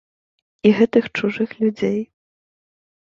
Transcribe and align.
І 0.69 0.71
гэтых 0.79 1.05
чужых 1.19 1.49
людзей. 1.61 2.01